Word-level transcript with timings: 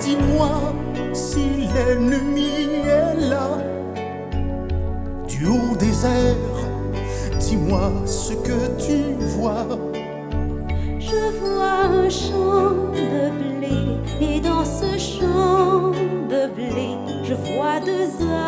dis-moi 0.00 0.74
si 1.12 1.68
l'ennemi 1.74 2.50
est 2.84 3.28
là. 3.28 3.48
Du 5.28 5.46
haut 5.46 5.76
des 5.78 6.04
airs, 6.04 6.60
dis-moi 7.38 7.92
ce 8.04 8.32
que 8.34 8.58
tu 8.78 9.14
vois. 9.36 9.66
Je 10.98 11.38
vois 11.40 11.84
un 12.02 12.08
champ 12.08 12.70
de 12.92 13.30
blé 13.40 13.76
et 14.20 14.40
dans 14.40 14.64
ce 14.64 14.98
champ 14.98 15.92
de 16.30 16.46
blé, 16.54 16.96
je 17.24 17.34
vois 17.34 17.80
deux 17.80 18.10
amoureux 18.24 18.45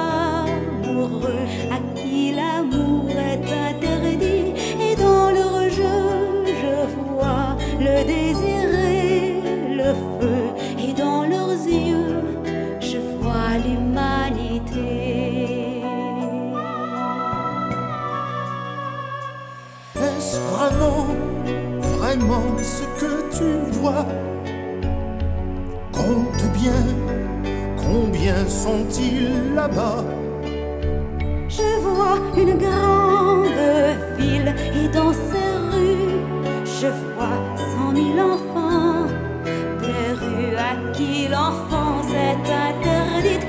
Est-ce 20.19 20.41
vraiment, 20.53 21.07
vraiment 21.97 22.43
ce 22.61 22.83
que 23.01 23.13
tu 23.37 23.79
vois? 23.79 24.05
Compte 25.93 26.43
bien, 26.55 26.83
combien 27.77 28.45
sont-ils 28.49 29.55
là-bas? 29.55 30.03
Je 31.49 31.69
vois 31.85 32.19
une 32.37 32.59
grande 32.59 33.61
ville 34.19 34.53
et 34.75 34.89
dans 34.89 35.13
ces 35.13 35.51
rues, 35.71 36.19
je 36.65 36.89
vois 37.15 37.39
cent 37.71 37.93
mille 37.93 38.21
enfants. 38.21 39.07
Des 39.81 40.15
rues 40.21 40.57
à 40.57 40.93
qui 40.95 41.29
l'enfance 41.29 42.11
est 42.13 42.45
interdite 42.67 43.47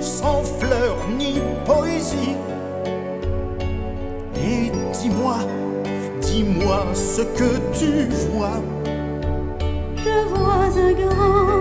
Sans 0.00 0.42
fleurs 0.42 0.96
ni 1.18 1.40
poésie. 1.66 2.36
Et 4.36 4.70
dis-moi, 4.92 5.38
dis-moi 6.20 6.84
ce 6.94 7.22
que 7.22 7.50
tu 7.78 8.08
vois. 8.32 8.62
Je 9.96 10.28
vois 10.28 10.70
un 10.86 10.92
grand 10.92 11.59